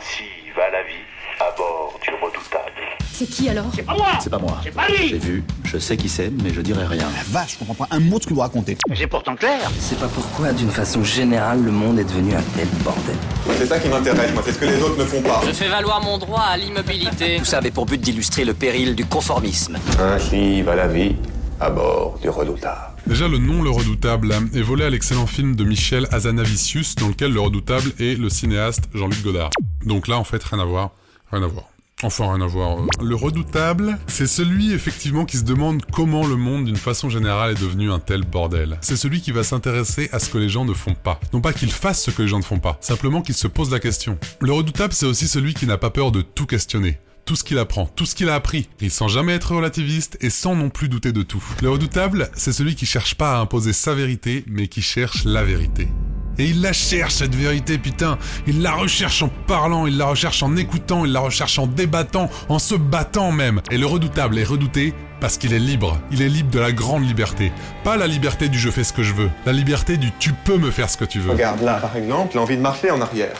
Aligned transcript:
Ainsi 0.00 0.24
va 0.56 0.70
la 0.70 0.82
vie 0.84 1.04
à 1.40 1.54
bord 1.58 2.00
du 2.02 2.08
redoutable. 2.14 2.72
C'est 3.12 3.26
qui 3.28 3.50
alors 3.50 3.66
C'est 3.74 3.82
pas 3.82 3.92
moi 3.94 4.06
C'est 4.18 4.30
pas 4.30 4.38
moi. 4.38 4.58
C'est 4.64 4.70
pas 4.70 4.88
lui 4.88 5.08
J'ai 5.08 5.18
vu, 5.18 5.44
je 5.64 5.76
sais 5.76 5.98
qui 5.98 6.08
c'est, 6.08 6.30
mais 6.42 6.54
je 6.54 6.62
dirai 6.62 6.86
rien. 6.86 7.06
La 7.14 7.22
vache, 7.38 7.52
je 7.52 7.58
comprends 7.58 7.74
pas 7.74 7.88
un 7.90 8.00
mot 8.00 8.16
de 8.16 8.22
ce 8.22 8.28
que 8.28 8.32
vous 8.32 8.40
racontez. 8.40 8.78
Mais 8.88 8.96
c'est 8.96 9.06
pourtant 9.06 9.36
clair 9.36 9.60
C'est 9.78 9.98
pas 9.98 10.08
pourquoi, 10.08 10.52
d'une 10.54 10.70
façon 10.70 11.04
générale, 11.04 11.62
le 11.62 11.70
monde 11.70 11.98
est 11.98 12.04
devenu 12.04 12.34
un 12.34 12.40
tel 12.56 12.66
bordel. 12.82 13.14
C'est 13.58 13.66
ça 13.66 13.78
qui 13.78 13.88
m'intéresse, 13.88 14.32
moi, 14.32 14.42
c'est 14.46 14.52
ce 14.52 14.58
que 14.58 14.64
les 14.64 14.80
autres 14.80 14.96
ne 14.98 15.04
font 15.04 15.20
pas. 15.20 15.42
Je 15.46 15.52
fais 15.52 15.68
valoir 15.68 16.02
mon 16.02 16.16
droit 16.16 16.44
à 16.44 16.56
l'immobilité. 16.56 17.36
Tout 17.38 17.44
ça 17.44 17.58
avait 17.58 17.70
pour 17.70 17.84
but 17.84 18.00
d'illustrer 18.00 18.46
le 18.46 18.54
péril 18.54 18.94
du 18.94 19.04
conformisme. 19.04 19.76
Ainsi 19.98 20.62
va 20.62 20.76
la 20.76 20.88
vie 20.88 21.14
à 21.60 21.68
bord 21.68 22.18
du 22.22 22.30
redoutable. 22.30 22.90
Déjà, 23.06 23.28
le 23.28 23.38
nom 23.38 23.62
Le 23.62 23.70
Redoutable 23.70 24.32
est 24.54 24.62
volé 24.62 24.84
à 24.84 24.90
l'excellent 24.90 25.26
film 25.26 25.56
de 25.56 25.64
Michel 25.64 26.06
Hazanavicius, 26.12 26.94
dans 26.96 27.08
lequel 27.08 27.32
Le 27.32 27.40
Redoutable 27.40 27.92
est 27.98 28.18
le 28.18 28.28
cinéaste 28.28 28.84
Jean-Luc 28.94 29.22
Godard. 29.22 29.50
Donc 29.84 30.08
là, 30.08 30.18
en 30.18 30.24
fait, 30.24 30.42
rien 30.42 30.60
à 30.60 30.64
voir. 30.64 30.90
Rien 31.32 31.42
à 31.42 31.46
voir. 31.46 31.64
Enfin, 32.02 32.32
rien 32.32 32.40
à 32.40 32.46
voir. 32.46 32.78
euh. 32.78 32.86
Le 33.02 33.14
redoutable, 33.14 33.98
c'est 34.06 34.26
celui 34.26 34.72
effectivement 34.72 35.26
qui 35.26 35.36
se 35.36 35.44
demande 35.44 35.82
comment 35.92 36.26
le 36.26 36.36
monde 36.36 36.64
d'une 36.64 36.76
façon 36.76 37.10
générale 37.10 37.50
est 37.52 37.60
devenu 37.60 37.90
un 37.90 37.98
tel 37.98 38.22
bordel. 38.22 38.78
C'est 38.80 38.96
celui 38.96 39.20
qui 39.20 39.32
va 39.32 39.44
s'intéresser 39.44 40.08
à 40.12 40.18
ce 40.18 40.30
que 40.30 40.38
les 40.38 40.48
gens 40.48 40.64
ne 40.64 40.72
font 40.72 40.94
pas. 40.94 41.20
Non 41.34 41.42
pas 41.42 41.52
qu'il 41.52 41.70
fasse 41.70 42.02
ce 42.02 42.10
que 42.10 42.22
les 42.22 42.28
gens 42.28 42.38
ne 42.38 42.44
font 42.44 42.58
pas, 42.58 42.78
simplement 42.80 43.20
qu'il 43.20 43.34
se 43.34 43.46
pose 43.48 43.70
la 43.70 43.80
question. 43.80 44.18
Le 44.40 44.52
redoutable, 44.52 44.94
c'est 44.94 45.04
aussi 45.06 45.28
celui 45.28 45.52
qui 45.52 45.66
n'a 45.66 45.76
pas 45.76 45.90
peur 45.90 46.10
de 46.10 46.22
tout 46.22 46.46
questionner 46.46 46.98
tout 47.26 47.36
ce 47.36 47.44
qu'il 47.44 47.58
apprend, 47.58 47.86
tout 47.86 48.06
ce 48.06 48.16
qu'il 48.16 48.28
a 48.28 48.34
appris, 48.34 48.68
et 48.80 48.88
sans 48.88 49.06
jamais 49.06 49.34
être 49.34 49.54
relativiste 49.54 50.16
et 50.20 50.30
sans 50.30 50.56
non 50.56 50.68
plus 50.68 50.88
douter 50.88 51.12
de 51.12 51.22
tout. 51.22 51.44
Le 51.62 51.70
redoutable, 51.70 52.28
c'est 52.34 52.50
celui 52.50 52.74
qui 52.74 52.86
cherche 52.86 53.14
pas 53.14 53.36
à 53.36 53.40
imposer 53.40 53.72
sa 53.72 53.94
vérité, 53.94 54.42
mais 54.48 54.66
qui 54.66 54.82
cherche 54.82 55.24
la 55.26 55.44
vérité. 55.44 55.86
Et 56.40 56.44
il 56.44 56.62
la 56.62 56.72
cherche 56.72 57.16
cette 57.16 57.34
vérité, 57.34 57.76
putain. 57.76 58.16
Il 58.46 58.62
la 58.62 58.72
recherche 58.72 59.22
en 59.22 59.28
parlant, 59.46 59.86
il 59.86 59.98
la 59.98 60.06
recherche 60.06 60.42
en 60.42 60.56
écoutant, 60.56 61.04
il 61.04 61.12
la 61.12 61.20
recherche 61.20 61.58
en 61.58 61.66
débattant, 61.66 62.30
en 62.48 62.58
se 62.58 62.74
battant 62.74 63.30
même. 63.30 63.60
Et 63.70 63.76
le 63.76 63.84
redoutable 63.84 64.38
est 64.38 64.44
redouté 64.44 64.94
parce 65.20 65.36
qu'il 65.36 65.52
est 65.52 65.58
libre. 65.58 66.00
Il 66.10 66.22
est 66.22 66.30
libre 66.30 66.50
de 66.50 66.58
la 66.58 66.72
grande 66.72 67.06
liberté. 67.06 67.52
Pas 67.84 67.98
la 67.98 68.06
liberté 68.06 68.48
du 68.48 68.58
je 68.58 68.70
fais 68.70 68.84
ce 68.84 68.94
que 68.94 69.02
je 69.02 69.12
veux. 69.12 69.28
La 69.44 69.52
liberté 69.52 69.98
du 69.98 70.12
tu 70.18 70.32
peux 70.32 70.56
me 70.56 70.70
faire 70.70 70.88
ce 70.88 70.96
que 70.96 71.04
tu 71.04 71.20
veux. 71.20 71.32
Regarde 71.32 71.60
là, 71.60 71.74
par 71.74 71.94
exemple, 71.94 72.34
l'envie 72.36 72.56
de 72.56 72.62
marcher 72.62 72.90
en 72.90 73.02
arrière. 73.02 73.36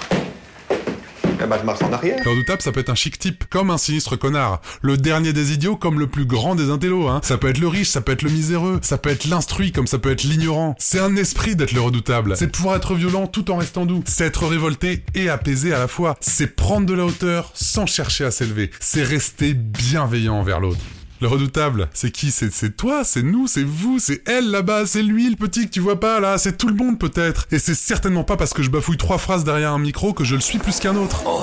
Eh 1.43 1.47
ben. 1.47 1.57
Le 1.63 2.31
redoutable, 2.31 2.63
ça 2.63 2.73
peut 2.73 2.81
être 2.81 2.91
un 2.91 2.95
chic 2.95 3.19
type, 3.19 3.45
comme 3.49 3.71
un 3.71 3.79
sinistre 3.79 4.17
connard. 4.17 4.61
Le 4.83 4.97
dernier 4.97 5.33
des 5.33 5.53
idiots, 5.53 5.77
comme 5.77 5.99
le 5.99 6.07
plus 6.07 6.27
grand 6.27 6.55
des 6.55 6.71
intellos, 6.71 7.09
hein. 7.09 7.21
Ça 7.23 7.39
peut 7.39 7.49
être 7.49 7.59
le 7.59 7.69
riche, 7.69 7.89
ça 7.89 8.01
peut 8.01 8.13
être 8.13 8.23
le 8.23 8.31
miséreux, 8.31 8.79
ça 8.83 8.99
peut 8.99 9.11
être 9.11 9.27
l'instruit, 9.27 9.73
comme 9.73 9.87
ça 9.87 9.99
peut 9.99 10.11
être 10.11 10.23
l'ignorant. 10.23 10.75
C'est 10.79 11.01
un 11.01 11.17
esprit 11.17 11.57
d'être 11.57 11.73
le 11.73 11.81
redoutable. 11.81 12.37
C'est 12.37 12.53
pouvoir 12.53 12.77
être 12.77 12.95
violent 12.95 13.27
tout 13.27 13.51
en 13.51 13.57
restant 13.57 13.87
doux. 13.87 14.03
C'est 14.07 14.27
être 14.27 14.47
révolté 14.47 15.05
et 15.15 15.29
apaisé 15.29 15.73
à 15.73 15.79
la 15.79 15.89
fois. 15.89 16.17
C'est 16.21 16.55
prendre 16.57 16.87
de 16.87 16.95
la 16.95 17.05
hauteur 17.05 17.51
sans 17.55 17.87
chercher 17.87 18.25
à 18.25 18.31
s'élever. 18.31 18.71
C'est 18.81 19.03
rester 19.03 19.55
bienveillant 19.55 20.35
envers 20.35 20.61
l'autre. 20.61 20.81
Le 21.23 21.29
redoutable, 21.29 21.91
c'est 21.93 22.11
qui? 22.11 22.31
C'est 22.31 22.77
toi, 22.79 23.05
c'est 23.05 23.23
nous, 23.23 23.47
c'est 23.47 23.63
vous, 23.63 23.99
c'est 23.99 24.27
elle 24.27 24.51
là-bas, 24.51 24.87
c'est 24.87 25.03
lui 25.03 25.29
le 25.29 25.37
petit 25.37 25.67
que 25.67 25.71
tu 25.71 25.81
vois 25.81 26.01
pas 26.01 26.19
là, 26.19 26.39
c'est 26.39 26.57
tout 26.57 26.67
le 26.67 26.75
monde 26.75 26.99
peut-être. 26.99 27.47
Et 27.51 27.59
c'est 27.59 27.75
certainement 27.75 28.25
pas 28.25 28.39
parce 28.39 28.55
que 28.55 28.63
je 28.63 28.71
bafouille 28.71 28.97
trois 28.97 29.19
phrases 29.19 29.45
derrière 29.45 29.75
un 29.75 29.79
micro 29.79 30.15
que 30.15 30.25
je 30.25 30.35
le 30.35 30.41
suis 30.41 30.59
plus 30.59 30.81
qu'un 30.81 30.97
autre. 30.97 31.23
Oh, 31.27 31.43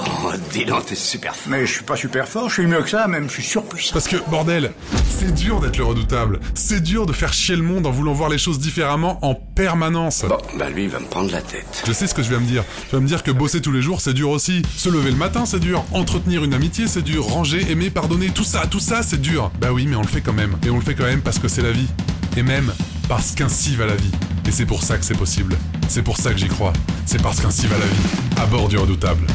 dis 0.51 0.65
donc, 0.65 0.87
t'es 0.87 0.95
super 0.95 1.35
fort. 1.35 1.51
Mais 1.51 1.67
je 1.67 1.71
suis 1.71 1.83
pas 1.83 1.95
super 1.95 2.27
fort, 2.27 2.49
je 2.49 2.55
suis 2.55 2.65
mieux 2.65 2.81
que 2.81 2.89
ça, 2.89 3.07
même, 3.07 3.29
je 3.29 3.33
suis 3.33 3.43
surpuissant. 3.43 3.93
Parce 3.93 4.07
que, 4.07 4.17
bordel, 4.31 4.71
c'est 5.19 5.31
dur 5.35 5.59
d'être 5.59 5.77
le 5.77 5.83
redoutable. 5.83 6.39
C'est 6.55 6.81
dur 6.81 7.05
de 7.05 7.13
faire 7.13 7.31
chier 7.31 7.55
le 7.55 7.61
monde 7.61 7.85
en 7.85 7.91
voulant 7.91 8.13
voir 8.13 8.29
les 8.29 8.39
choses 8.39 8.57
différemment 8.57 9.23
en 9.23 9.35
permanence. 9.35 10.25
Bon, 10.27 10.39
bah 10.57 10.71
lui, 10.71 10.85
il 10.85 10.89
va 10.89 10.99
me 10.99 11.05
prendre 11.05 11.31
la 11.31 11.43
tête. 11.43 11.83
Je 11.85 11.91
sais 11.91 12.07
ce 12.07 12.15
que 12.15 12.23
je 12.23 12.29
vais 12.29 12.39
me 12.39 12.47
dire. 12.47 12.63
Je 12.89 12.95
vais 12.95 13.01
me 13.03 13.07
dire 13.07 13.21
que 13.21 13.29
bosser 13.29 13.61
tous 13.61 13.71
les 13.71 13.83
jours, 13.83 14.01
c'est 14.01 14.15
dur 14.15 14.31
aussi. 14.31 14.63
Se 14.75 14.89
lever 14.89 15.11
le 15.11 15.17
matin, 15.17 15.45
c'est 15.45 15.59
dur. 15.59 15.85
Entretenir 15.91 16.43
une 16.43 16.55
amitié, 16.55 16.87
c'est 16.87 17.03
dur. 17.03 17.27
Ranger, 17.27 17.69
aimer, 17.69 17.91
pardonner, 17.91 18.31
tout 18.31 18.43
ça, 18.43 18.65
tout 18.65 18.79
ça, 18.79 19.03
c'est 19.03 19.21
dur. 19.21 19.51
Bah 19.67 19.73
oui, 19.73 19.85
mais 19.85 19.97
on 19.97 20.01
le 20.01 20.07
fait 20.07 20.21
quand 20.21 20.31
même. 20.31 20.55
Et 20.65 20.69
on 20.69 20.77
le 20.77 20.81
fait 20.81 20.95
quand 20.95 21.03
même 21.03 21.19
parce 21.19 21.39
que 21.39 21.49
c'est 21.49 21.61
la 21.61 21.73
vie. 21.73 21.89
Et 22.37 22.41
même 22.41 22.71
parce 23.09 23.35
qu'ainsi 23.35 23.75
va 23.75 23.85
la 23.85 23.97
vie. 23.97 24.11
Et 24.47 24.51
c'est 24.51 24.65
pour 24.65 24.81
ça 24.81 24.97
que 24.97 25.03
c'est 25.03 25.17
possible. 25.17 25.57
C'est 25.89 26.03
pour 26.03 26.15
ça 26.15 26.31
que 26.31 26.37
j'y 26.37 26.47
crois. 26.47 26.71
C'est 27.05 27.21
parce 27.21 27.41
qu'ainsi 27.41 27.67
va 27.67 27.77
la 27.77 27.85
vie. 27.85 28.41
À 28.41 28.45
bord 28.45 28.69
du 28.69 28.77
redoutable. 28.77 29.27